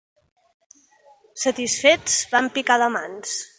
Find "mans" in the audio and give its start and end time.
2.99-3.39